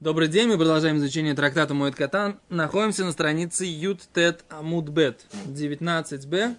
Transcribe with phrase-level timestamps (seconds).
[0.00, 2.40] Добрый день, мы продолжаем изучение трактата Моэд Катан.
[2.48, 6.56] Находимся на странице Ют Тет Амуд Бет 19б.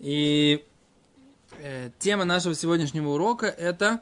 [0.00, 0.66] И
[1.62, 4.00] э, тема нашего сегодняшнего урока это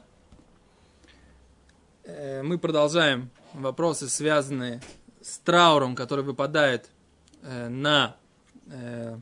[2.05, 4.81] э, мы продолжаем вопросы, связанные
[5.21, 6.89] с трауром, который выпадает
[7.43, 8.17] э, на
[8.71, 9.19] э,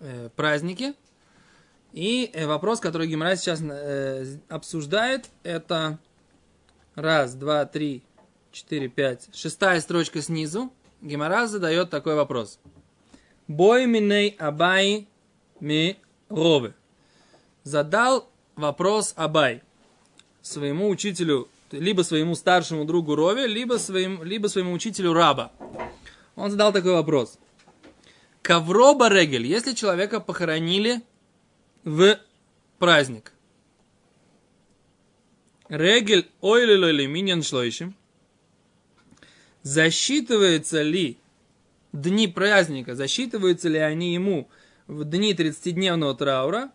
[0.00, 0.94] э, праздники.
[1.92, 5.98] И э, вопрос, который Гимара сейчас э, обсуждает, это
[6.96, 8.02] Раз, два, три,
[8.52, 9.28] четыре, пять.
[9.34, 10.72] Шестая строчка снизу.
[11.02, 12.58] Гемора задает такой вопрос.
[13.46, 15.06] Бой миней Абай
[15.60, 15.98] ми
[16.30, 16.72] ровы.
[17.64, 19.62] Задал вопрос Абай
[20.40, 25.52] своему учителю, либо своему старшему другу Рове, либо, своим, либо своему учителю Раба.
[26.34, 27.38] Он задал такой вопрос.
[28.40, 31.02] Ковроба регель, если человека похоронили
[31.84, 32.18] в
[32.78, 33.34] праздник,
[35.68, 37.94] Регель ойлилойли миньян шлойшим.
[39.62, 41.18] Засчитывается ли
[41.92, 44.48] дни праздника, засчитываются ли они ему
[44.86, 46.70] в дни 30-дневного траура?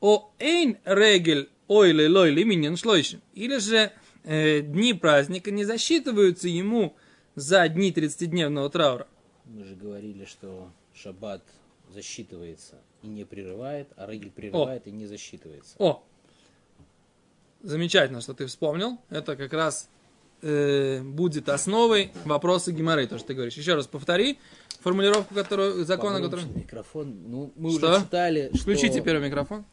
[0.00, 3.22] О эйн регель ойлилойли миньян шлойшим.
[3.32, 3.90] Или же
[4.24, 6.94] э, дни праздника не засчитываются ему
[7.34, 9.08] за дни 30-дневного траура.
[9.46, 11.42] Мы же говорили, что шаббат
[11.88, 14.88] засчитывается и не прерывает, а регель прерывает О.
[14.90, 15.74] и не засчитывается.
[15.78, 16.04] О,
[17.62, 18.98] замечательно, что ты вспомнил.
[19.10, 19.88] Это как раз
[20.42, 23.54] э, будет основой вопроса Гимары, то, что ты говоришь.
[23.54, 24.38] Еще раз повтори
[24.80, 26.44] формулировку которую, закона, который...
[26.46, 27.90] Микрофон, ну, мы что?
[27.90, 28.62] уже читали, что...
[28.62, 29.64] Включите первый микрофон.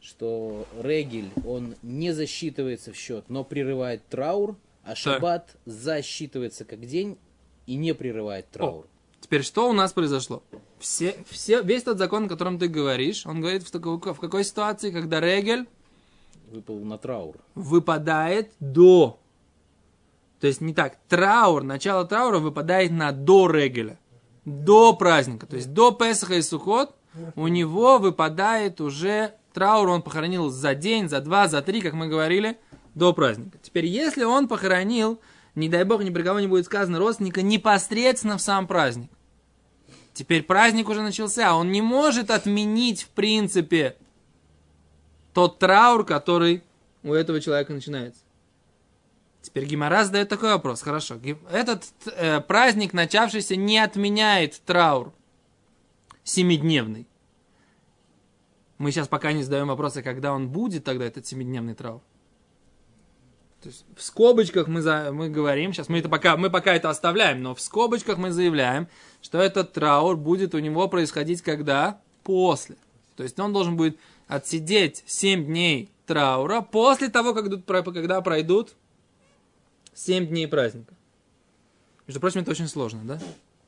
[0.00, 5.56] Что регель, он не засчитывается в счет, но прерывает траур, а шаббат так.
[5.66, 7.18] засчитывается как день
[7.66, 8.84] и не прерывает траур.
[8.84, 8.88] О,
[9.20, 10.42] теперь что у нас произошло?
[10.78, 14.42] Все, все, весь тот закон, о котором ты говоришь, он говорит в, такой, в какой
[14.42, 15.66] ситуации, когда регель
[16.50, 17.36] Выпал на траур.
[17.54, 19.20] Выпадает до.
[20.40, 20.96] То есть не так.
[21.08, 23.98] Траур, начало траура выпадает на до регеля.
[24.44, 25.46] До праздника.
[25.46, 26.94] То есть до Песаха и Сухот
[27.36, 29.88] у него выпадает уже траур.
[29.88, 32.58] Он похоронил за день, за два, за три, как мы говорили,
[32.94, 33.58] до праздника.
[33.62, 35.20] Теперь, если он похоронил,
[35.54, 39.10] не дай бог, ни при кого не будет сказано, родственника непосредственно в сам праздник.
[40.12, 43.96] Теперь праздник уже начался, он не может отменить в принципе
[45.32, 46.62] тот траур, который
[47.02, 48.20] у этого человека начинается.
[49.42, 50.82] Теперь Гимара задает такой вопрос.
[50.82, 51.18] Хорошо.
[51.50, 55.12] Этот э, праздник, начавшийся, не отменяет траур
[56.24, 57.06] семидневный.
[58.78, 62.00] Мы сейчас пока не задаем вопроса, когда он будет тогда, этот семидневный траур.
[63.62, 66.88] То есть в скобочках мы, за, мы говорим, сейчас мы, это пока, мы пока это
[66.88, 68.88] оставляем, но в скобочках мы заявляем,
[69.20, 72.00] что этот траур будет у него происходить когда?
[72.22, 72.76] После.
[73.16, 73.98] То есть он должен будет
[74.30, 78.76] отсидеть 7 дней траура после того, когда пройдут
[79.94, 80.94] 7 дней праздника.
[82.06, 83.20] Между прочим, это очень сложно, да?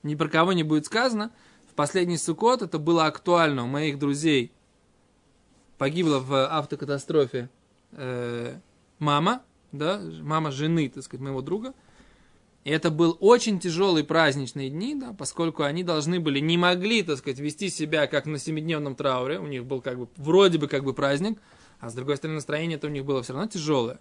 [0.03, 1.33] Ни про кого не будет сказано.
[1.71, 4.53] В последний сукот это было актуально у моих друзей.
[5.79, 7.49] Погибла в автокатастрофе
[7.93, 8.57] э,
[8.99, 9.43] мама,
[9.73, 11.75] да, мама жены, так сказать, моего друга–
[12.65, 17.19] и это был очень тяжелый праздничные дни, да, поскольку они должны были, не могли, так
[17.19, 19.41] сказать, вести себя как на семидневном трауре.
[19.41, 21.41] У них был как бы, вроде бы как бы праздник,
[21.81, 23.99] а с другой стороны настроение это у них было все равно тяжелое.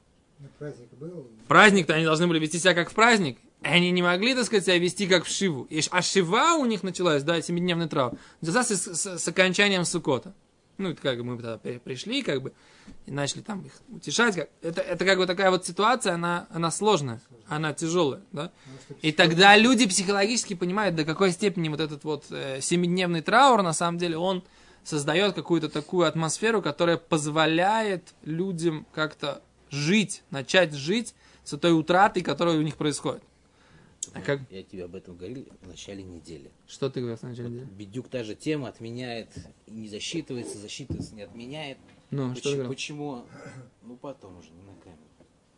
[0.59, 1.27] Праздник был.
[1.47, 3.37] Праздник-то они должны были вести себя как в праздник.
[3.63, 5.65] И они не могли, так сказать, себя вести как в Шиву.
[5.69, 8.13] И, а Шива у них началась, да, семидневный траур.
[8.41, 10.33] Начался с, с, с окончанием Сукота.
[10.77, 12.53] Ну, это как бы мы тогда пришли, как бы,
[13.05, 14.35] и начали там их утешать.
[14.35, 18.51] Как, это, это как бы такая вот ситуация, она, она сложная, она тяжелая, да.
[19.01, 23.73] И тогда люди психологически понимают, до какой степени вот этот вот э, семидневный траур, на
[23.73, 24.43] самом деле, он
[24.83, 32.57] создает какую-то такую атмосферу, которая позволяет людям как-то жить, начать жить с той утратой, которая
[32.57, 33.23] у них происходит.
[34.13, 34.41] А как?
[34.49, 36.51] Я тебе об этом говорил в начале недели.
[36.67, 37.69] Что ты говорил в начале вот недели?
[37.71, 39.29] Бедюк та же тема отменяет,
[39.67, 41.77] не засчитывается, засчитывается, не отменяет.
[42.09, 43.25] Ну, почему, что почему?
[43.83, 44.99] Ну, потом уже, не на камеру.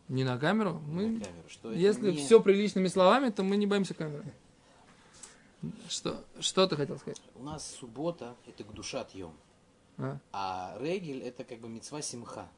[0.08, 0.82] Не на камеру?
[0.86, 1.48] Не мы, на камеру.
[1.48, 2.18] Что если не...
[2.18, 4.32] все приличными словами, то мы не боимся камеры.
[5.88, 7.20] Что, что ты хотел сказать?
[7.34, 9.32] У нас суббота– это к душа отъем.
[9.96, 10.18] А?
[10.32, 12.48] а регель– это как бы мецва симха.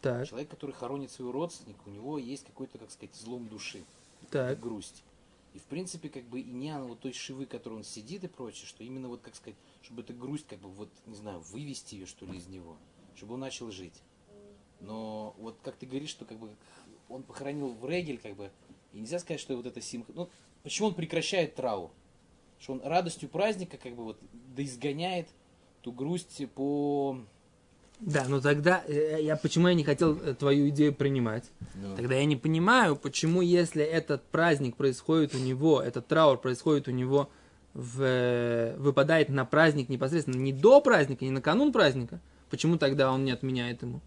[0.00, 0.28] Так.
[0.28, 3.84] Человек, который хоронит своего родственника, у него есть какой-то, как сказать, злом души.
[4.30, 4.58] Так.
[4.60, 5.02] Грусть.
[5.54, 8.66] И в принципе, как бы и не вот той шивы, которой он сидит и прочее,
[8.66, 12.06] что именно вот, как сказать, чтобы эта грусть, как бы вот, не знаю, вывести ее,
[12.06, 12.76] что ли, из него,
[13.14, 14.02] чтобы он начал жить.
[14.80, 16.50] Но вот как ты говоришь, что как бы
[17.08, 18.50] он похоронил в Регель, как бы,
[18.92, 20.12] и нельзя сказать, что вот это симха.
[20.14, 20.30] Ну,
[20.62, 21.90] почему он прекращает траур?
[22.58, 24.18] Что он радостью праздника, как бы вот,
[24.56, 25.28] да изгоняет
[25.82, 27.18] ту грусть по
[28.04, 31.44] Да, но тогда э, я почему я не хотел э, твою идею принимать?
[31.76, 31.94] Ну.
[31.94, 36.90] Тогда я не понимаю, почему, если этот праздник происходит у него, этот траур происходит у
[36.90, 37.30] него,
[37.74, 42.20] в, э, выпадает на праздник непосредственно не до праздника, не на канун праздника,
[42.50, 44.00] почему тогда он не отменяет ему?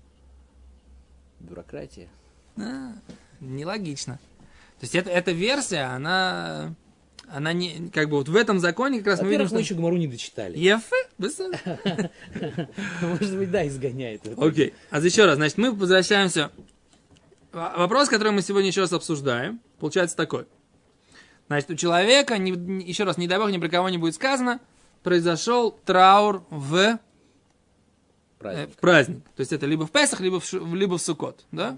[1.39, 2.09] Бюрократия.
[2.57, 2.94] А,
[3.39, 4.19] нелогично.
[4.80, 6.75] То есть это, эта версия, она,
[7.31, 9.56] она не, как бы вот в этом законе как раз мы видим, что...
[9.56, 10.57] мы еще Гмару не дочитали.
[11.18, 11.48] Быстро.
[13.01, 14.22] Может быть, да, изгоняет.
[14.38, 14.74] Окей.
[14.89, 16.51] А еще раз, значит, мы возвращаемся.
[17.51, 20.45] Вопрос, который мы сегодня еще раз обсуждаем, получается такой.
[21.48, 24.60] Значит, у человека, не- еще раз, не дай бог, ни про кого не будет сказано,
[25.04, 26.98] произошел траур в, э,
[28.39, 28.69] Праздник.
[28.72, 29.24] в праздник.
[29.36, 31.77] То есть это либо в Песах, либо в, либо в Суккот, да?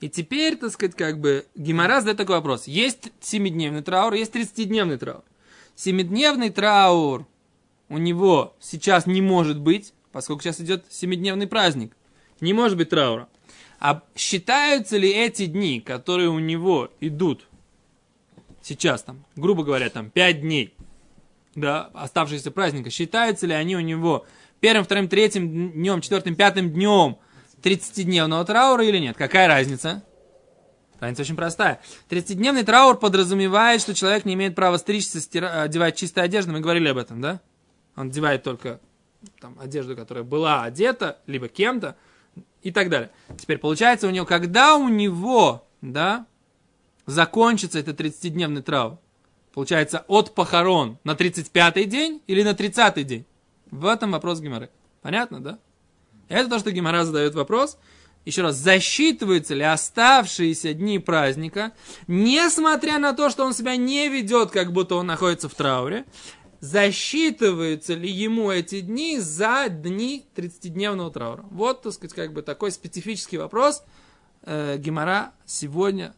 [0.00, 2.66] И теперь, так сказать, как бы Гимара задает такой вопрос.
[2.66, 5.22] Есть семидневный траур, есть 30-дневный траур.
[5.76, 7.26] Семидневный траур
[7.88, 11.94] у него сейчас не может быть, поскольку сейчас идет семидневный праздник.
[12.40, 13.28] Не может быть траура.
[13.78, 17.46] А считаются ли эти дни, которые у него идут
[18.62, 20.74] сейчас, там, грубо говоря, там, 5 дней,
[21.54, 24.26] да, оставшиеся праздника, считаются ли они у него
[24.60, 27.18] первым, вторым, третьим днем, четвертым, пятым днем
[27.62, 29.16] 30-дневного траура или нет?
[29.16, 30.02] Какая разница?
[30.98, 31.80] Разница очень простая.
[32.10, 36.52] 30-дневный траур подразумевает, что человек не имеет права стричься, стира- одевать чистую одежду.
[36.52, 37.40] Мы говорили об этом, да?
[37.96, 38.80] Он одевает только
[39.40, 41.96] там, одежду, которая была одета, либо кем-то,
[42.62, 43.10] и так далее.
[43.38, 46.26] Теперь получается у него, когда у него, да,
[47.06, 48.98] закончится этот 30-дневный траур,
[49.54, 53.26] получается от похорон на 35-й день или на 30-й день?
[53.70, 54.70] В этом вопрос Гимары.
[55.02, 55.58] Понятно, да?
[56.30, 57.76] Это то, что Гимара задает вопрос.
[58.24, 61.72] Еще раз, засчитываются ли оставшиеся дни праздника,
[62.06, 66.04] несмотря на то, что он себя не ведет, как будто он находится в трауре,
[66.60, 71.44] засчитываются ли ему эти дни за дни 30-дневного траура?
[71.50, 73.82] Вот, так сказать, как бы такой специфический вопрос
[74.42, 76.14] э, Гимара сегодня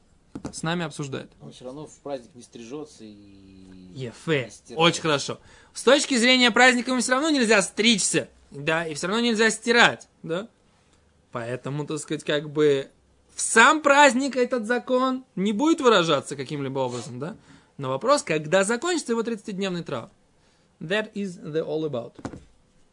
[0.52, 1.30] с нами обсуждает.
[1.40, 3.92] Он все равно в праздник не стрижется и...
[3.94, 4.50] Ефе.
[4.74, 5.38] Очень хорошо.
[5.72, 10.08] С точки зрения праздника ему все равно нельзя стричься, да, и все равно нельзя стирать,
[10.22, 10.48] да.
[11.32, 12.90] Поэтому, так сказать, как бы
[13.34, 17.36] в сам праздник этот закон не будет выражаться каким-либо образом, да.
[17.78, 20.10] Но вопрос, когда закончится его 30-дневный траур.
[20.80, 22.12] That is the all about.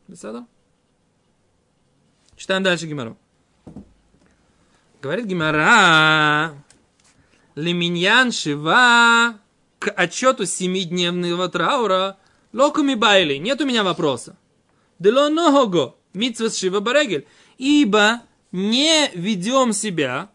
[0.07, 0.45] Беседа?
[2.37, 3.17] Читаем дальше Гимару.
[5.01, 6.53] Говорит Гимара,
[7.55, 9.39] Леминьян Шива
[9.79, 12.17] к отчету семидневного траура
[12.53, 13.35] локуми байли.
[13.35, 14.37] Нет у меня вопроса.
[14.99, 17.25] Дело ногого митцвас Шива Барегель.
[17.57, 20.29] Ибо не ведем себя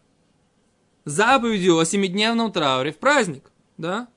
[1.05, 3.51] заповедью о семидневном трауре в праздник.
[3.77, 4.07] Да?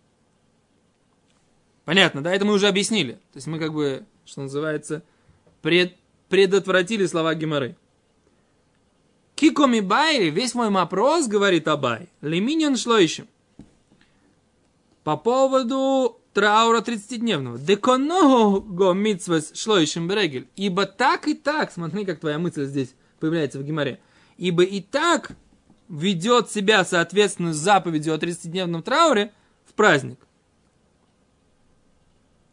[1.85, 2.35] Понятно, да?
[2.35, 3.13] Это мы уже объяснили.
[3.13, 5.03] То есть мы как бы, что называется,
[5.63, 5.97] пред,
[6.29, 7.77] предотвратили слова Геморы.
[9.35, 13.29] Кикоми Байри, весь мой вопрос, говорит Абай, лиминьон шлоищем.
[15.05, 17.59] По поводу траура 30-дневного.
[17.59, 20.47] Деконого митсвес шлоищем берегель.
[20.55, 23.99] Ибо так и так, смотри, как твоя мысль здесь появляется в Геморе.
[24.37, 25.33] Ибо и так
[25.89, 29.33] ведет себя, соответственно, заповедью о 30-дневном трауре
[29.67, 30.21] в праздник.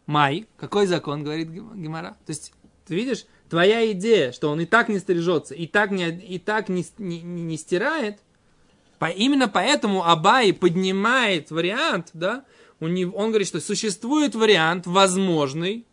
[0.07, 0.47] Май.
[0.57, 2.17] Какой закон, говорит Гемора?
[2.25, 2.53] То есть,
[2.87, 6.69] ты видишь, твоя идея, что он и так не стрижется, и так не, и так
[6.69, 8.17] не, не- не стирает,
[8.97, 12.45] по, именно поэтому Абай поднимает вариант, да,
[12.79, 15.85] у него, он говорит, что существует вариант возможный,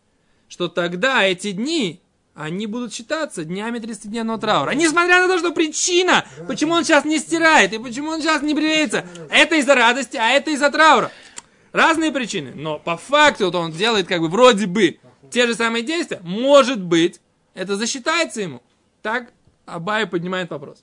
[0.48, 2.00] что тогда эти дни,
[2.34, 4.70] они будут считаться днями 30-дневного траура.
[4.72, 8.54] Несмотря на то, что причина, почему он сейчас не стирает и почему он сейчас не
[8.54, 11.10] бреется, это из-за радости, а это из-за траура.
[11.72, 14.98] Разные причины, но по факту вот он делает как бы вроде бы
[15.30, 16.20] те же самые действия.
[16.22, 17.20] Может быть,
[17.54, 18.62] это засчитается ему.
[19.00, 19.32] Так
[19.64, 20.82] Абай поднимает вопрос.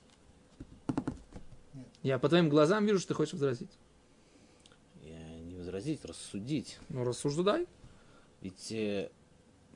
[2.02, 3.70] Я по твоим глазам вижу, что ты хочешь возразить.
[5.70, 6.78] Возразить, рассудить.
[6.88, 7.64] Ну, рассуждай.
[8.40, 9.08] Ведь э,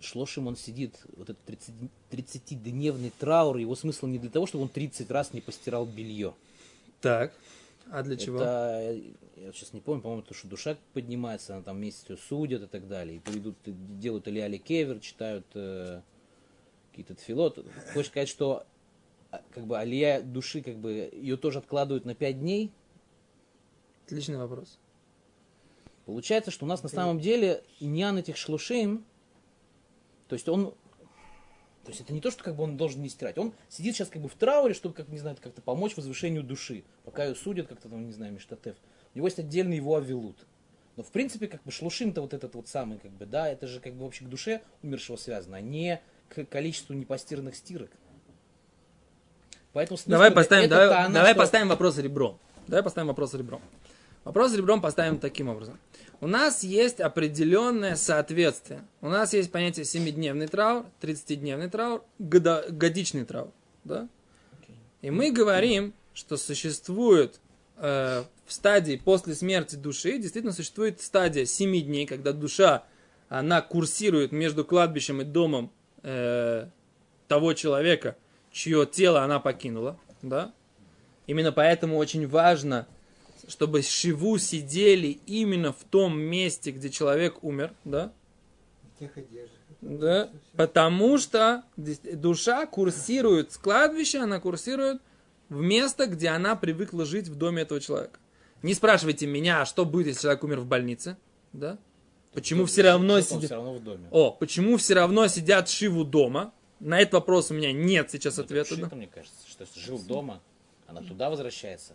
[0.01, 1.73] Шлошим он сидит, вот этот 30
[2.11, 6.35] 30-дневный траур, его смысл не для того, чтобы он 30 раз не постирал белье.
[7.01, 7.33] Так.
[7.93, 8.39] А для чего?
[8.39, 9.03] Это, э,
[9.37, 12.67] я сейчас не помню, по-моему, то, что душа поднимается, она там вместе ее судят и
[12.67, 13.19] так далее.
[13.19, 16.01] И приведут, делают или Али Кевер, читают э,
[16.91, 17.65] какие-то тфилот.
[17.93, 18.67] Хочешь сказать, что
[19.31, 22.73] а, как бы алия души, как бы ее тоже откладывают на 5 дней?
[24.07, 24.81] Отличный вопрос.
[26.06, 29.04] Получается, что у нас на самом деле иньян этих шлушим,
[30.28, 30.73] то есть он,
[31.84, 34.08] то есть это не то, что как бы он должен не стирать, он сидит сейчас
[34.08, 37.68] как бы в трауре, чтобы, как не знаю, как-то помочь возвышению души, пока ее судят
[37.68, 38.76] как-то там, не знаю, Миштатев.
[39.14, 40.37] У него есть отдельный его авилут.
[40.96, 43.80] Но в принципе, как бы шлушим-то вот этот вот самый, как бы, да, это же
[43.80, 47.90] как бы вообще к душе умершего связано, а не к количеству непостиранных стирок.
[49.73, 52.38] Поэтому, Давай поставим, давай, она, давай что- поставим вопрос ребром.
[52.68, 53.61] Давай поставим вопрос ребром.
[54.25, 55.78] Вопрос ребром поставим таким образом.
[56.21, 58.83] У нас есть определенное соответствие.
[59.02, 63.50] У нас есть понятие 7-дневный траур, 30-дневный траур, годичный траур.
[63.85, 64.09] Да?
[65.02, 67.38] И мы говорим, что существует
[67.76, 72.85] э, в стадии после смерти души, действительно существует стадия 7 дней, когда душа,
[73.28, 75.71] она курсирует между кладбищем и домом
[76.02, 76.66] э,
[77.28, 78.16] того человека,
[78.50, 79.99] чье тело она покинула.
[80.23, 80.52] Да?
[81.26, 82.87] Именно поэтому очень важно,
[83.49, 87.73] чтобы шиву сидели именно в том месте, где человек умер.
[87.85, 88.13] Да?
[88.99, 89.11] Тех.
[89.81, 95.03] Да, потому что душа курсирует с кладбища, она курсирует
[95.51, 98.19] в место, где она привыкла жить в доме этого человека.
[98.63, 101.19] Не спрашивайте меня, а что будет, если человек умер в больнице,
[101.53, 101.77] да?
[102.33, 103.45] Почему все равно сидят...
[103.45, 104.09] все равно в доме.
[104.11, 106.53] О, почему все равно сидят шиву дома?
[106.81, 108.75] На этот вопрос у меня нет сейчас ответа.
[108.75, 108.97] Шито, Да?
[108.97, 110.41] мне кажется, что жил дома,
[110.87, 111.95] она туда возвращается.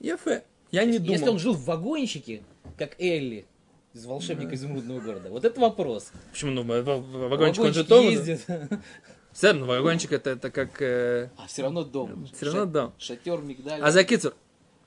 [0.00, 0.44] Ефе.
[0.70, 1.32] Я не Если думал.
[1.34, 2.42] он жил в вагончике,
[2.76, 3.46] как Элли
[3.94, 6.10] из волшебника изумрудного города, вот это вопрос.
[6.32, 6.50] Почему?
[6.50, 8.10] Ну, вагончик, он же дома.
[8.10, 8.44] ездит,
[9.32, 10.80] Все равно, вагончик это, это как...
[10.82, 12.26] э, а все равно дом.
[12.34, 12.94] Все равно дом.
[12.98, 13.80] Шатер, мигдаль.
[13.82, 14.34] А за кицур.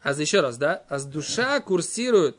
[0.02, 0.84] А за еще раз, да?
[0.90, 2.38] А с душа курсирует.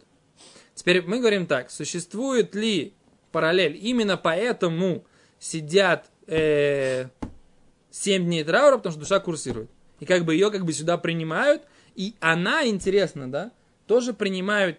[0.75, 1.71] Теперь мы говорим так.
[1.71, 2.95] Существует ли
[3.33, 3.79] параллель?
[3.81, 5.05] Именно поэтому
[5.39, 7.07] сидят э,
[7.91, 9.71] 7 дней траура, потому что душа курсирует.
[10.01, 11.63] И как бы ее как бы сюда принимают.
[11.95, 13.53] И она, интересно, да,
[13.87, 14.79] тоже принимают,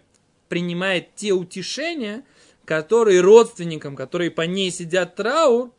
[0.50, 2.24] принимает те утешения,
[2.66, 5.72] которые родственникам, которые по ней сидят траур,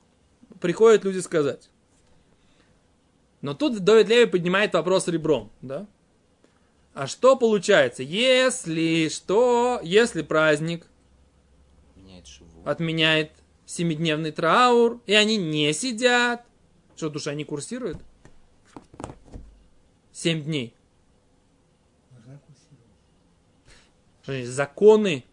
[0.61, 1.71] приходят люди сказать.
[3.41, 5.87] Но тут Довид Леви поднимает вопрос ребром, да?
[6.95, 10.87] А что получается, если что, если праздник
[11.97, 12.63] Меняет шиву.
[12.65, 13.33] отменяет
[13.65, 16.45] семидневный траур, и они не сидят,
[16.95, 17.97] что душа не курсирует?
[20.13, 20.75] Семь дней.
[22.11, 22.87] Должна курсировать.
[23.65, 25.25] Что значит, Законы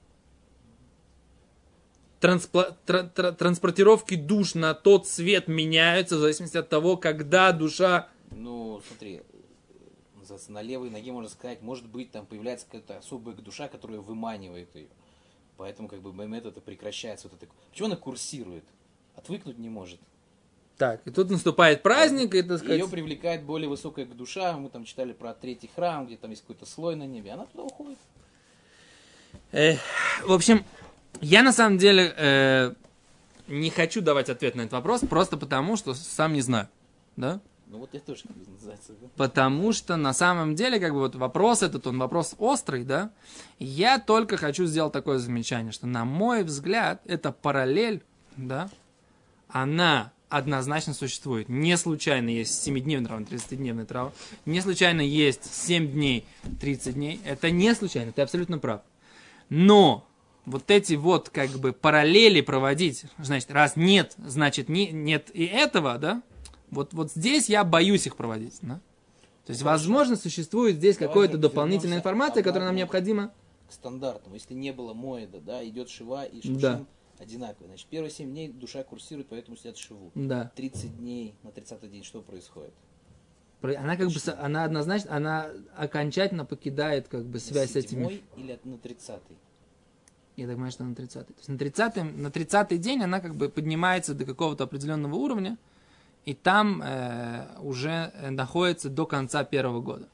[2.20, 8.10] транспла- тра- тра- транспортировки душ на тот свет меняются в зависимости от того, когда душа...
[8.32, 9.22] Ну, смотри,
[10.48, 14.88] на левой ноге, можно сказать, может быть, там появляется какая-то особая душа, которая выманивает ее.
[15.58, 17.28] Поэтому, как бы, момент это прекращается.
[17.28, 17.52] Вот это.
[17.72, 18.64] Почему она курсирует?
[19.16, 20.00] Отвыкнуть не может.
[20.78, 22.80] Так, и тут наступает праздник, и, так сказать...
[22.80, 24.56] Ее привлекает более высокая душа.
[24.58, 27.32] Мы там читали про третий храм, где там есть какой-то слой на небе.
[27.32, 27.98] Она туда уходит.
[29.52, 29.76] Э,
[30.24, 30.64] в общем,
[31.22, 32.74] я на самом деле э,
[33.48, 36.68] не хочу давать ответ на этот вопрос, просто потому, что сам не знаю.
[37.16, 37.42] Да?
[37.68, 38.94] Ну вот я тоже, называется.
[39.00, 39.08] да.
[39.16, 43.12] Потому что на самом деле, как бы вот вопрос этот, он вопрос острый, да?
[43.60, 48.02] Я только хочу сделать такое замечание, что на мой взгляд, эта параллель,
[48.38, 48.70] да,
[49.50, 51.50] она однозначно существует.
[51.50, 54.14] Не случайно есть 7-дневный траур, 30-дневный траур.
[54.46, 56.26] Не случайно есть 7 дней,
[56.62, 57.22] 30 дней.
[57.26, 58.82] Это не случайно, ты абсолютно прав.
[59.50, 60.08] Но
[60.46, 65.98] вот эти вот как бы параллели проводить, значит, раз нет, значит не, нет и этого,
[65.98, 66.24] да,
[66.72, 68.80] вот, вот здесь я боюсь их проводить, да.
[69.46, 73.34] То есть, возможно, существует здесь какая-то дополнительная информация, которая нам необходима.
[73.68, 74.34] К стандартам.
[74.36, 76.86] Если не было моеда, да, идет шива и шушим Да.
[77.18, 77.70] одинаковые.
[77.70, 80.12] Значит, первые 7 дней душа курсирует, поэтому сидят шиву.
[80.14, 80.52] Да.
[80.56, 82.74] 30 дней на 30 день что происходит?
[83.62, 88.22] Она как бы, она однозначно, она окончательно покидает как бы связь с этими.
[88.38, 89.20] или на 30
[90.38, 93.36] Я так понимаю, что на 30 То есть на 30 на 30 день она как
[93.36, 95.58] бы поднимается до какого-то определенного уровня,
[96.26, 100.08] и там э, уже находится до конца первого года.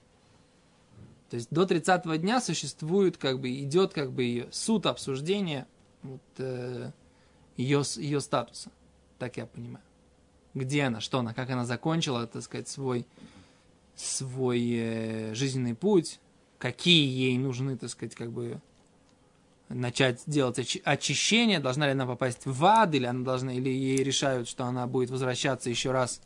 [1.30, 5.68] То есть до 30 дня существует, как бы, идет как бы ее суд обсуждения
[6.04, 6.92] вот, э,
[7.58, 8.72] ее, ее статуса.
[9.20, 9.84] Так я понимаю.
[10.54, 13.06] Где она, что она, как она закончила, так сказать, свой,
[13.96, 16.20] свой э, жизненный путь,
[16.58, 18.62] какие ей нужны, так сказать, как бы
[19.70, 23.98] начать делать очи- очищение, должна ли она попасть в ад, или она должна, или ей
[23.98, 26.22] решают, что она будет возвращаться еще раз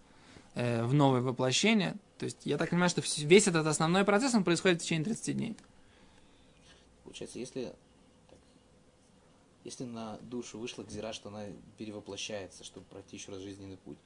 [0.55, 1.95] э, в новое воплощение.
[2.17, 5.38] То есть я так понимаю, что весь этот основной процесс, он происходит в течение 30
[5.38, 5.55] дней.
[7.03, 7.73] Получается, если
[9.63, 11.45] если на душу вышла гзира, что она
[11.77, 13.97] перевоплощается, чтобы пройти еще раз жизненный путь,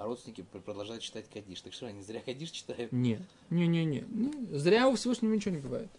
[0.00, 1.60] а родственники пр- продолжают читать Кадиш.
[1.60, 2.90] Так что они зря Кадиш читают?
[2.90, 3.20] Нет.
[3.50, 4.06] Не-не-не.
[4.08, 5.90] Ну, Зря у Всевышнего ничего не бывает.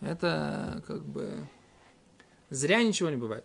[0.00, 1.46] Это как бы...
[2.50, 3.44] Зря ничего не бывает.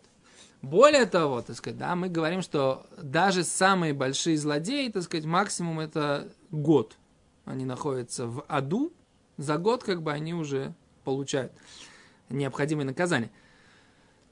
[0.64, 5.80] Более того, так сказать, да, мы говорим, что даже самые большие злодеи, так сказать, максимум
[5.80, 6.98] это год.
[7.46, 8.92] Они находятся в аду,
[9.38, 11.54] за год как бы они уже получают
[12.30, 13.30] необходимые наказания.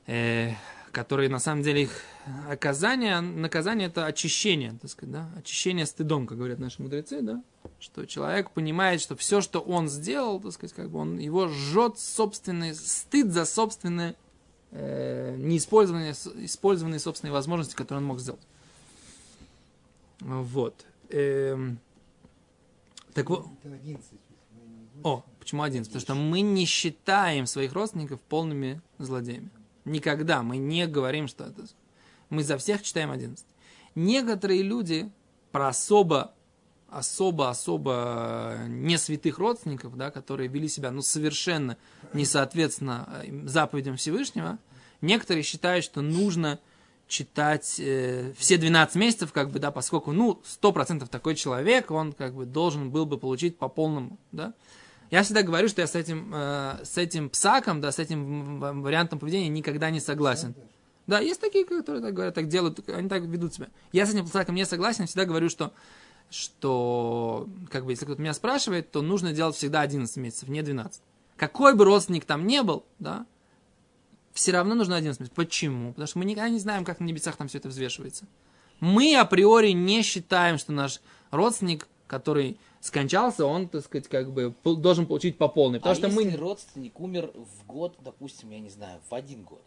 [0.08, 0.54] Э,
[0.92, 2.02] которые на самом деле их
[2.50, 7.44] оказание, наказание это очищение, так сказать, да, очищение стыдом, как говорят наши мудрецы, да,
[7.80, 12.00] что человек понимает, что все, что он сделал, так сказать, как бы он его жжет
[12.00, 14.16] собственный стыд за собственное
[14.72, 18.42] э, неиспользованные использованные собственные возможности, которые он мог сделать.
[20.20, 20.86] Вот.
[21.10, 21.80] Эм,
[23.14, 23.48] так вот.
[23.64, 24.12] Это 11.
[24.52, 25.06] мы не будем.
[25.06, 25.92] О, почему 11?
[25.92, 29.50] Потому что мы не считаем своих родственников полными злодеями.
[29.88, 30.44] Никогда.
[30.44, 31.66] Мы не говорим, что это...
[32.30, 33.46] Мы за всех читаем 11.
[33.96, 35.10] Некоторые люди
[35.52, 36.34] про особо
[36.90, 41.78] особо-особо не святых родственников, да, которые вели себя ну, совершенно
[42.14, 44.58] не соответственно э, заповедям Всевышнего,
[45.02, 46.60] некоторые считают, что нужно
[47.08, 52.34] читать э, все 12 месяцев, как бы, да, поскольку, ну, 100% такой человек, он, как
[52.34, 54.54] бы, должен был бы получить по полному, да.
[55.10, 59.20] Я всегда говорю, что я с этим, э, с этим псаком, да, с этим вариантом
[59.20, 60.54] поведения никогда не согласен.
[61.08, 63.70] Да, есть такие, которые так говорят, так делают, они так ведут себя.
[63.94, 65.74] Я с этим псаком не согласен, всегда говорю, что
[66.30, 71.02] что, как бы, если кто-то меня спрашивает, то нужно делать всегда 11 месяцев, не 12.
[71.38, 73.26] Какой бы родственник там не был, да,
[74.34, 75.36] все равно нужно 11 месяцев.
[75.36, 75.92] Почему?
[75.92, 78.26] Потому что мы никогда не знаем, как на небесах там все это взвешивается.
[78.80, 81.00] Мы априори не считаем, что наш
[81.32, 85.80] родственник, который скончался, он, так сказать, как бы должен получить по полной.
[85.80, 86.38] Потому а что если мы...
[86.38, 89.64] родственник умер в год, допустим, я не знаю, в один год,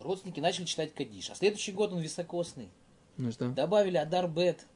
[0.00, 2.70] родственники начали читать Кадиш, а следующий год он високосный.
[3.16, 3.48] Ну что?
[3.50, 4.66] Добавили Адар Бет.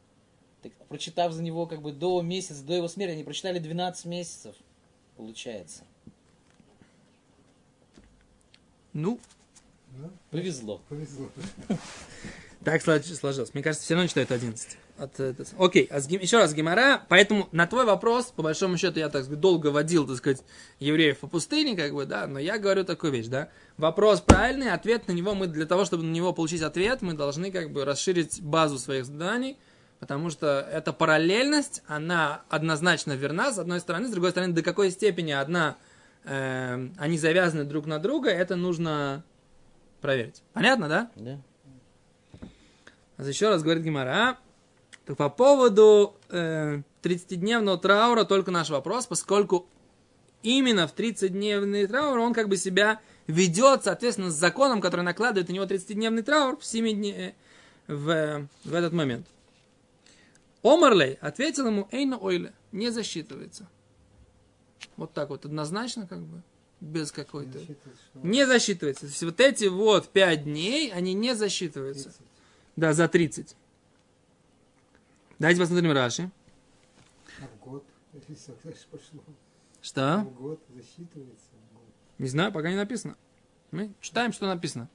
[0.62, 4.54] Так, прочитав за него как бы до месяца, до его смерти, они прочитали 12 месяцев,
[5.16, 5.84] получается.
[8.92, 9.18] Ну,
[9.96, 10.80] Ну, Повезло.
[10.88, 11.28] повезло.
[12.64, 13.54] так слож- сложилось.
[13.54, 14.76] Мне кажется, все равно читают 11.
[14.98, 17.02] От, э, Окей, а еще раз Гимара.
[17.08, 20.42] Поэтому на твой вопрос, по большому счету, я так сказать, долго водил, так сказать,
[20.78, 23.48] евреев по пустыне, как бы, да, но я говорю такую вещь, да.
[23.78, 27.50] Вопрос правильный, ответ на него мы, для того, чтобы на него получить ответ, мы должны,
[27.50, 29.56] как бы, расширить базу своих заданий,
[29.98, 34.90] потому что эта параллельность, она однозначно верна, с одной стороны, с другой стороны, до какой
[34.90, 35.78] степени одна,
[36.24, 39.24] э, они завязаны друг на друга, это нужно
[40.02, 40.42] проверить.
[40.52, 41.10] Понятно, да?
[41.16, 41.40] Да?
[43.20, 44.38] А еще раз говорит Гимара.
[45.04, 49.66] Так по поводу э, 30-дневного траура только наш вопрос, поскольку
[50.42, 55.52] именно в 30-дневный траур он как бы себя ведет, соответственно, с законом, который накладывает на
[55.52, 57.34] него 30-дневный траур в, 7 дне,
[57.88, 59.26] в, в этот момент.
[60.62, 63.68] Омарлей ответил ему, Эйна Ойле, не засчитывается.
[64.96, 66.40] Вот так вот, однозначно, как бы,
[66.80, 67.58] без какой-то...
[67.58, 69.00] Засчитывается, что Не засчитывается.
[69.02, 72.04] То есть вот эти вот 5 дней, они не засчитываются.
[72.04, 72.20] 30.
[72.76, 73.56] Да, за 30.
[75.38, 76.30] Давайте посмотрим Раши.
[77.40, 77.84] А в год,
[78.28, 78.52] если
[78.90, 79.20] пошло.
[79.82, 80.18] Что?
[80.18, 81.46] В год засчитывается.
[81.70, 81.84] в год.
[82.18, 83.16] Не знаю, пока не написано.
[83.70, 84.88] Мы читаем, что написано.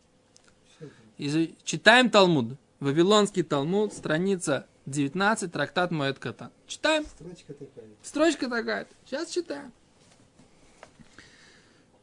[1.17, 2.57] Из- Читаем Талмуд.
[2.79, 6.51] Вавилонский Талмуд, страница 19, трактат Моэд Катан.
[6.67, 7.05] Читаем.
[7.05, 7.85] Строчка такая.
[8.03, 8.87] Строчка такая.
[9.05, 9.71] Сейчас читаем.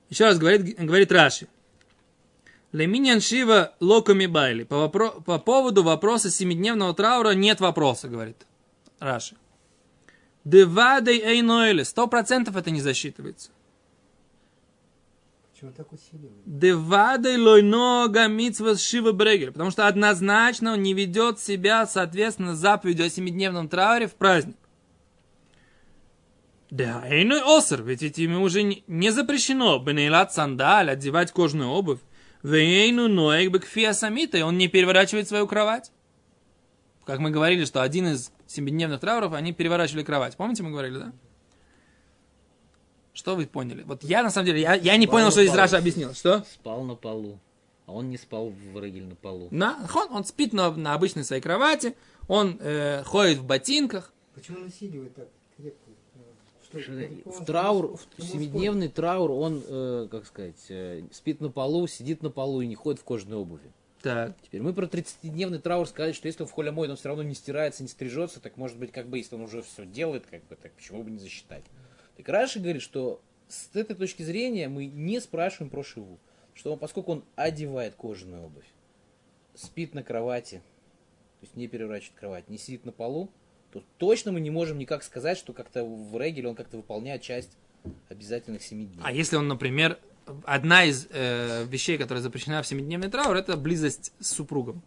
[0.09, 1.47] Еще раз говорит, говорит Раши.
[2.73, 4.65] Леминьян Шива локами байли.
[4.65, 8.47] По, вопро- по поводу вопроса семидневного траура нет вопроса, говорит
[8.99, 9.37] Раши.
[10.45, 11.85] Девадей эйноэле.
[11.85, 13.51] Сто процентов это не засчитывается.
[15.53, 16.43] Почему так усиливает?
[16.47, 19.53] Девадей лойнога митсва шива брегель.
[19.53, 24.57] Потому что однозначно он не ведет себя, соответственно, заповедью о семидневном трауре в праздник.
[26.71, 32.01] Да, эйной осер, ведь этим уже не- не запрещено бенейлат сандаль, одевать кожную обувь.
[32.43, 35.93] Вейну ноек бекфия самита, и он не переворачивает свою кровать.
[37.05, 40.37] Как мы говорили, что один из семидневных трауров, они переворачивали кровать.
[40.37, 41.13] Помните, мы говорили, да?
[43.13, 43.83] Что вы поняли?
[43.83, 46.15] Вот я, на самом деле, я, я не понял, что здесь Раша объяснил.
[46.15, 46.45] Что?
[46.53, 47.39] Спал на полу.
[47.87, 49.49] А он не спал в регель на полу.
[49.51, 51.97] На, он, он спит на, на обычной своей кровати,
[52.29, 54.13] он э, ходит в ботинках.
[54.35, 55.91] Почему он усиливает так крепко?
[56.15, 56.19] Э,
[56.62, 61.51] Что, Что по-какому В траур, в семидневный траур, он, э, как сказать, э, спит на
[61.51, 63.71] полу, сидит на полу и не ходит в кожаной обуви.
[64.03, 64.35] Так.
[64.43, 67.23] Теперь мы про 30-дневный траур сказали, что если он в холе моет, он все равно
[67.23, 70.43] не стирается, не стрижется, так может быть, как бы, если он уже все делает, как
[70.47, 71.65] бы, так почему бы не засчитать?
[72.17, 76.19] Так Раши говорит, что с этой точки зрения мы не спрашиваем про шиву.
[76.55, 78.67] Что он, поскольку он одевает кожаную обувь,
[79.55, 80.57] спит на кровати,
[81.41, 83.31] то есть не переворачивает кровать, не сидит на полу,
[83.73, 87.51] то точно мы не можем никак сказать, что как-то в регеле он как-то выполняет часть
[88.09, 89.01] обязательных семи дней.
[89.03, 89.99] А если он, например,
[90.45, 94.83] одна из э, вещей, которая запрещена в семидневный траур, это близость с супругом.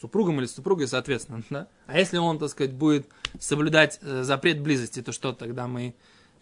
[0.00, 1.42] Супругом или супругой, соответственно.
[1.50, 1.68] Да?
[1.86, 3.06] А если он, так сказать, будет
[3.38, 5.94] соблюдать э, запрет близости, то что тогда мы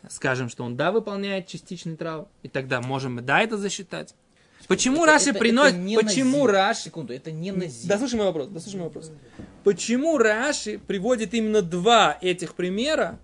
[0.09, 4.15] скажем, что он да, выполняет частичный траур, и тогда можем мы да это засчитать.
[4.67, 5.75] Почему Это- Раши это- приносит...
[5.75, 6.55] это не почему назир.
[6.55, 6.83] Раши...
[6.83, 7.89] Секунду, это не назир.
[7.89, 9.11] Дослушай мой вопрос, дослушай мой вопрос.
[9.65, 13.19] Почему Раши приводит именно два этих примера,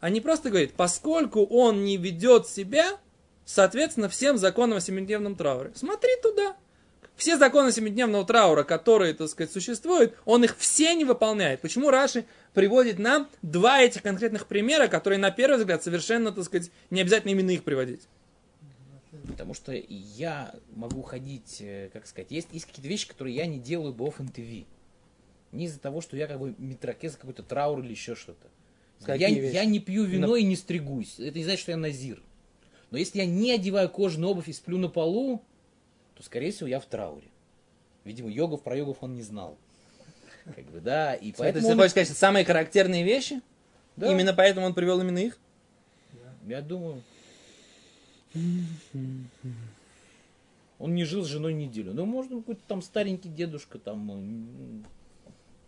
[0.00, 2.98] а не просто говорит, поскольку он не ведет себя,
[3.44, 5.72] соответственно, всем законам о семидневном трауре.
[5.74, 6.56] Смотри туда.
[7.16, 11.62] Все законы семидневного траура, которые, так сказать, существуют, он их все не выполняет.
[11.62, 16.70] Почему Раши приводит нам два этих конкретных примера, которые, на первый взгляд, совершенно, так сказать,
[16.90, 18.02] не обязательно именно их приводить?
[19.26, 23.58] Потому что я могу ходить, э, как сказать, есть, есть какие-то вещи, которые я не
[23.58, 24.66] делаю бофен ТВ.
[25.52, 28.48] Не из-за того, что я как бы метрокез, какой-то траур или еще что-то.
[29.14, 29.54] Я, вещи?
[29.54, 31.18] я не пью вино и не стригусь.
[31.18, 32.22] Это не значит, что я назир.
[32.90, 35.42] Но если я не одеваю кожаную обувь и сплю на полу,
[36.14, 37.26] то, скорее всего, я в трауре.
[38.04, 39.58] Видимо, йогов про йогов он не знал.
[40.44, 43.40] Как бы, да, и Поэтому поэтому ты он- хочешь сказать, самые характерные вещи?
[43.96, 44.12] Да.
[44.12, 45.38] Именно поэтому он привел именно их?
[46.46, 47.02] Я думаю.
[50.78, 51.94] Он не жил с женой неделю.
[51.94, 54.84] Ну, может, какой-то там старенький дедушка там м,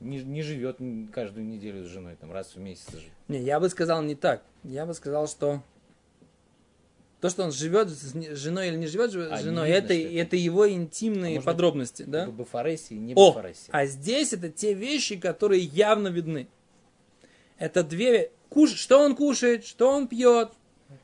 [0.00, 0.78] не, не живет
[1.12, 3.12] каждую неделю с женой, там раз в месяц живет.
[3.28, 4.42] Не, я бы сказал не так.
[4.64, 5.62] Я бы сказал, что
[7.20, 10.14] то, что он живет с женой или не живет с А, женой, это, это.
[10.14, 12.26] это его интимные А может быть, подробности, да?
[12.26, 13.70] Бафареси, не О, Бафареси.
[13.70, 16.48] а здесь это те вещи, которые явно видны.
[17.57, 18.31] Это две...
[18.50, 18.74] Куш...
[18.74, 20.52] Что он кушает, что он пьет,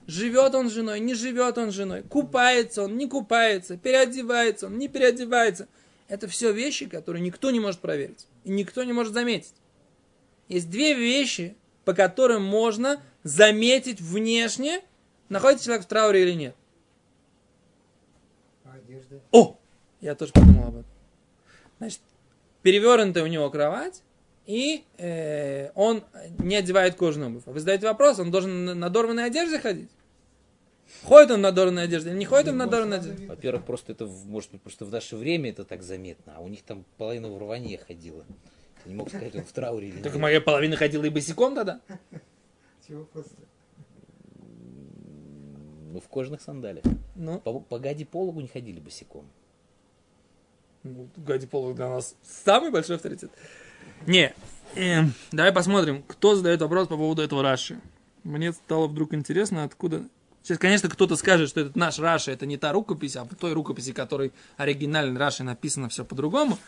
[0.07, 5.68] живет он женой, не живет он женой, купается он, не купается, переодевается он, не переодевается.
[6.09, 8.27] Это все вещи, которые никто не может проверить.
[8.44, 9.55] И никто не может заметить.
[10.49, 14.83] Есть две вещи, по которым можно заметить внешне,
[15.29, 16.55] находится человек в трауре или нет.
[18.64, 19.20] А одежда?
[19.31, 19.57] О!
[20.01, 20.90] Я тоже подумал об этом.
[21.79, 22.01] Значит,
[22.62, 24.03] перевернутая у него кровать,
[24.46, 26.02] и э, он
[26.38, 27.44] не одевает кожаную обувь.
[27.46, 29.90] А Вы задаете вопрос, он должен на надорванной одежде ходить?
[31.02, 33.26] Ходит он в надорванной одежде или не ходит он в надорванной одежде?
[33.26, 36.62] Во-первых, просто это, может быть, просто в наше время это так заметно, а у них
[36.62, 38.24] там половина в рванье ходила.
[38.85, 40.22] Я не мог сказать, он в трауре или Так нет.
[40.22, 41.80] моя половина ходила и босиком тогда.
[42.87, 43.35] Чего просто?
[45.92, 46.85] Ну, в кожаных сандалиях.
[47.14, 49.24] Ну, По, по гадипологу не ходили босиком.
[50.83, 53.30] ну, Гади Полок для нас самый большой авторитет.
[54.07, 54.35] Не,
[54.75, 57.81] э, давай посмотрим, кто задает вопрос по поводу этого Раши.
[58.23, 60.03] Мне стало вдруг интересно, откуда...
[60.43, 63.55] Сейчас, конечно, кто-то скажет, что этот наш Раши, это не та рукопись, а в той
[63.55, 66.59] рукописи, которой оригинальный Раши написано все по-другому.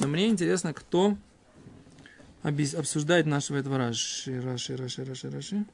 [0.00, 1.16] Но мне интересно, кто
[2.42, 4.40] обсуждает нашего этого Раши.
[4.42, 5.64] Раши, Раши, Раши, Раши.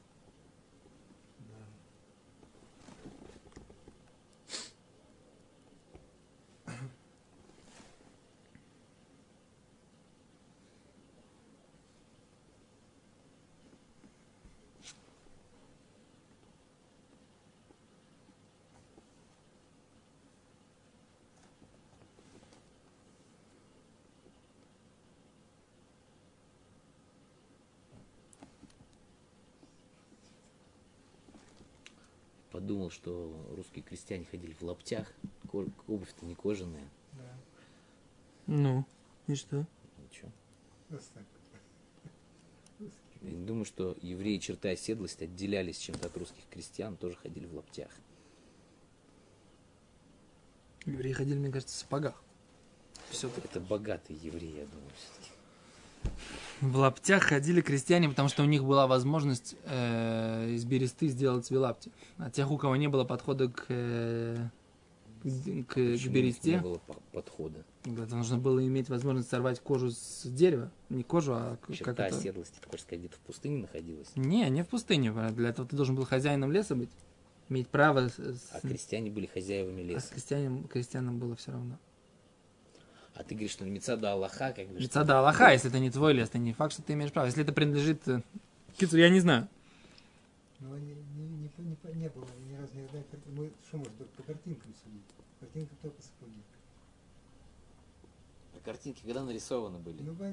[32.89, 35.13] Подумал, что русские крестьяне ходили в лаптях,
[35.51, 36.89] ко- обувь-то не кожаная.
[37.13, 37.39] Да.
[38.47, 38.85] Ну,
[39.27, 39.67] и что?
[39.99, 40.31] Ничего.
[43.21, 47.55] Я не думаю, что евреи черты оседлости отделялись чем-то от русских крестьян, тоже ходили в
[47.55, 47.91] лаптях.
[50.87, 52.23] Евреи ходили, мне кажется, в сапогах.
[53.11, 53.47] Все-таки.
[53.49, 55.31] Это богатые евреи, я думаю, все-таки.
[56.61, 61.59] В лаптях ходили крестьяне, потому что у них была возможность э, из бересты сделать себе
[61.59, 61.93] лапти.
[62.17, 64.49] А тех, у кого не было подхода к, э,
[65.23, 65.29] к, к-
[65.67, 67.65] к Почему у них Не бересте, было по- подхода.
[67.85, 70.71] это нужно было иметь возможность сорвать кожу с дерева.
[70.89, 72.17] Не кожу, а к- как Черта это...
[72.17, 74.09] оседлости, ты хочешь сказать, где-то в пустыне находилась.
[74.17, 75.13] Не, не в пустыне.
[75.33, 76.91] Для этого ты должен был хозяином леса быть.
[77.51, 78.09] Иметь право.
[78.09, 78.19] с-
[78.53, 80.09] А крестьяне были хозяевами а леса.
[80.13, 81.79] крестьянам, крестьянам было все равно.
[83.19, 84.79] А ты говоришь, что Мецада Аллаха, как бы...
[84.79, 87.27] Лица да Аллаха, если это не твой лес, это не факт, что ты имеешь право.
[87.27, 88.07] Если это принадлежит...
[88.07, 88.23] э,
[88.79, 89.49] Кицу, я не знаю.
[90.61, 93.03] Но не, не, не, по- не, не было ни разу никогда.
[93.11, 95.03] кар- Мы что можно только по картинкам судить?
[95.41, 96.41] Картинка только сапоги.
[98.55, 100.01] А картинки когда нарисованы были?
[100.01, 100.15] Ну.
[100.15, 100.33] По-.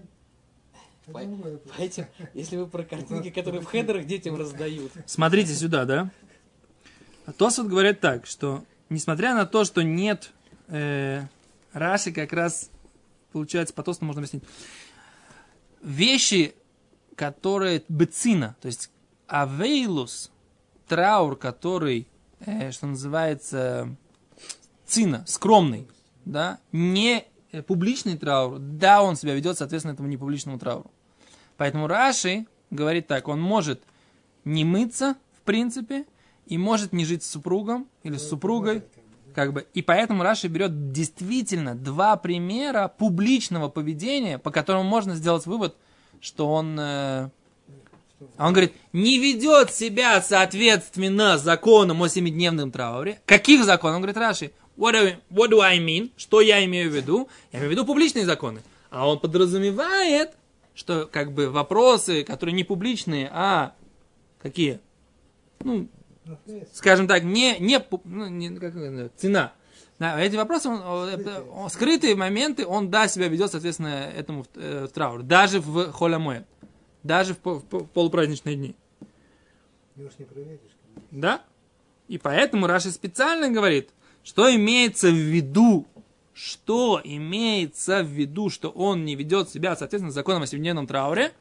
[1.12, 4.92] По этим, если вы про картинки, которые в хедерах детям раздают.
[5.08, 6.12] Смотрите сюда, да?
[7.26, 10.32] А Тосфот говорит так, что несмотря на то, что нет
[10.68, 11.24] э,
[11.74, 12.70] Раши, как раз
[13.36, 14.44] получается по Тосфоту можно объяснить.
[15.82, 16.56] Вещи,
[17.18, 18.90] которые бецина, то есть
[19.28, 20.32] авейлус,
[20.88, 22.08] траур, который,
[22.40, 23.94] э, что называется,
[24.86, 25.86] цина, скромный,
[26.24, 30.90] да, не э, публичный траур, да, он себя ведет, соответственно, этому не публичному трауру.
[31.58, 33.84] Поэтому Раши говорит так, он может
[34.46, 36.06] не мыться, в принципе,
[36.46, 38.86] и может не жить с супругом или с супругой,
[39.36, 45.46] Как бы, и поэтому Раши берет действительно два примера публичного поведения, по которому можно сделать
[45.46, 45.76] вывод,
[46.22, 46.80] что он...
[46.80, 47.30] э,
[48.38, 53.20] он говорит, не ведет себя соответственно законам о семидневном трауре.
[53.26, 53.98] Каких законов?
[53.98, 56.12] Он говорит, Раши, what do, I- mean?
[56.16, 57.28] Что я имею в виду?
[57.52, 58.64] Я имею в виду публичные законы.
[58.90, 60.32] А он подразумевает,
[60.74, 63.74] что как бы вопросы, которые не публичные, а
[64.42, 64.80] какие?
[65.62, 65.90] Ну.
[66.74, 68.74] Скажем так, не, не, ну, не как
[69.18, 69.54] цена.
[69.98, 74.48] Да, эти вопросы, он, это- он- скрытые моменты, он, да, себя ведет, соответственно, этому в,
[74.56, 75.24] э, в траур.
[75.24, 76.46] Даже в холямое.
[77.04, 78.76] Даже в, в по- полупраздничные дни.
[79.96, 80.60] Не проверишь.
[81.12, 81.42] Да?
[82.10, 83.90] И поэтому Раши специально говорит,
[84.24, 85.88] что имеется в виду,
[86.34, 91.32] что имеется в виду, что он не ведет себя, соответственно, законом о семидневном трауре,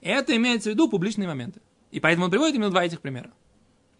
[0.00, 1.60] это имеется в виду публичные моменты.
[1.92, 3.30] И поэтому он приводит именно два этих примера.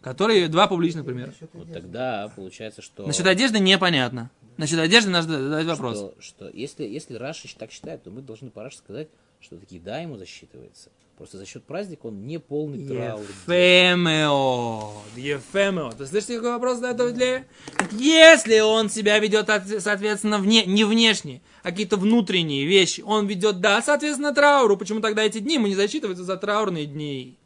[0.05, 1.33] Которые два публичных примера.
[1.53, 3.07] Вот тогда получается, что...
[3.07, 4.29] Насчет одежды непонятно.
[4.55, 5.97] Насчет одежды надо задать вопрос.
[5.97, 9.07] Что, что если, если Раши так считает, то мы должны по Раши сказать,
[9.39, 10.91] что таки да, ему засчитывается.
[11.17, 13.19] Просто за счет праздника он не полный траур.
[13.47, 14.93] Ефемео.
[15.15, 15.91] Ефемео.
[15.93, 17.47] Ты слышите, какой вопрос задает Давидлея?
[17.93, 23.59] Если он себя ведет, от- соответственно, вне, не внешне, а какие-то внутренние вещи, он ведет,
[23.59, 24.77] да, соответственно, трауру.
[24.77, 27.39] Почему тогда эти дни ему не засчитываются за траурные дни?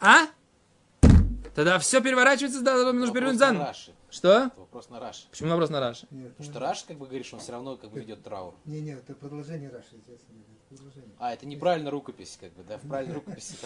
[0.00, 0.26] А?
[1.54, 3.74] Тогда все переворачивается, да, нужно перевернуть заново.
[4.10, 4.50] Что?
[4.56, 5.26] Вопрос на Раши.
[5.30, 6.06] Почему вопрос на Раши?
[6.10, 8.54] Нет, Потому ну что Раши, как бы говоришь, он все равно как бы ведет траур.
[8.64, 10.42] Не, нет, это продолжение Раши, естественно.
[11.18, 13.56] А, это неправильно рукопись, как бы, да, в правильной рукописи.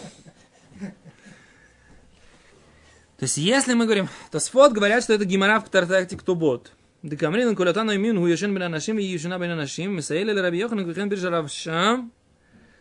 [3.16, 6.72] То есть, если мы говорим, то сфот говорят, что это гемора в Ктартакте Ктубот.
[7.02, 12.12] Декамрин, Кулятану, Имин, Гуешин, Бен Анашим, Иешина, Бен Анашим, Мисаэль, Раби Йохан, Гвихен, Биржа, Равшам,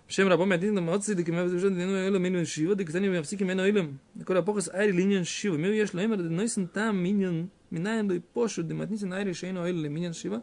[0.08, 3.96] בשם רבו מעדין למאוד צדיק, כמה ודבשת דינו אלו מינו שיבה, דקטנים ויפסיק ממנו אילם.
[4.20, 8.62] לכל הפוחס איירי לעניין שיבה, מי יש לו אמר, דנויסן טעם מיניון, מניין לא יפושו,
[8.62, 10.38] דמתניסן איירי שאינו אילו למניין שיבה,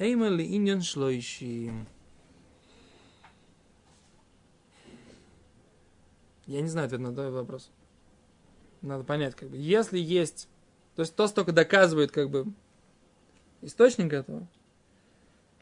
[0.00, 1.84] אימה לעניין שלושים.
[6.48, 7.70] Я не знаю ответ на этот вопрос.
[8.80, 10.48] Надо понять, как бы, если есть,
[10.96, 12.46] то есть то столько доказывает, как бы,
[13.60, 14.48] источник этого,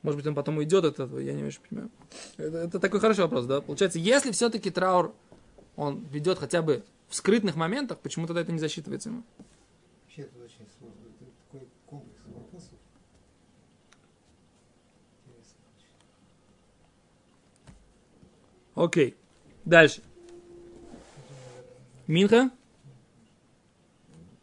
[0.04, 1.92] может быть, он потом уйдет от этого, я не очень понимаю.
[2.38, 3.62] Это, это такой хороший вопрос, да?
[3.62, 5.14] Получается, если все-таки траур,
[5.76, 9.24] он ведет хотя бы в скрытных моментах, почему тогда это не засчитывается ему?
[10.04, 10.96] Вообще это очень сложно.
[11.20, 12.70] Это такой комплекс вопросов.
[15.26, 15.58] Интересно.
[18.76, 19.16] Окей.
[19.66, 20.02] Дальше.
[22.08, 22.50] Минха?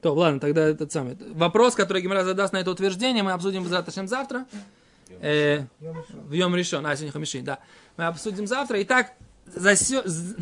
[0.00, 1.16] То, ладно, тогда этот самый.
[1.34, 4.46] Вопрос, который Гимара задаст на это утверждение, мы обсудим завтра, завтра.
[5.20, 5.64] Э.
[5.80, 7.58] В Йом решен, а сегодня Хамиши, да.
[7.96, 8.82] Мы обсудим завтра.
[8.82, 9.12] Итак,
[9.46, 9.74] за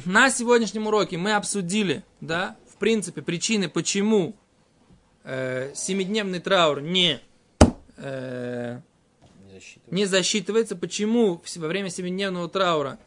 [0.05, 4.37] на сегодняшнем уроке мы обсудили, да, в принципе, причины, почему
[5.25, 7.21] э, семидневный траур не,
[7.97, 8.81] э,
[9.45, 9.95] Не засчитывается.
[9.95, 12.99] не засчитывается, почему во время семидневного траура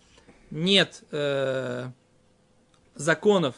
[0.52, 1.90] нет э,
[2.96, 3.56] законов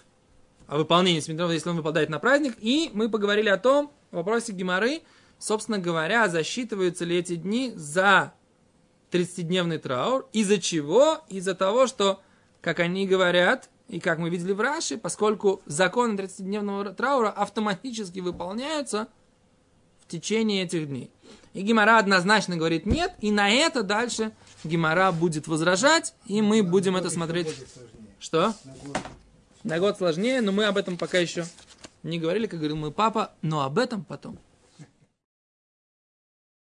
[0.67, 2.55] о выполнении семидневного, если он выпадает на праздник.
[2.59, 5.01] И мы поговорили о том, вопросе Гимары,
[5.41, 8.33] собственно говоря, засчитываются ли эти дни за
[9.11, 10.29] 30-дневный траур.
[10.31, 11.21] Из-за чего?
[11.27, 12.21] Из-за того, что,
[12.61, 19.07] как они говорят, и как мы видели в Раши, поскольку законы 30-дневного траура автоматически выполняются
[19.99, 21.11] в течение этих дней.
[21.53, 24.31] И Гимара однозначно говорит нет, и на это дальше
[24.63, 27.53] Гимара будет возражать, и мы будем это смотреть.
[28.19, 28.53] Что?
[28.63, 28.97] На год.
[29.63, 31.45] На год сложнее, но мы об этом пока еще
[32.03, 34.39] не говорили, как говорил мой папа, но об этом потом.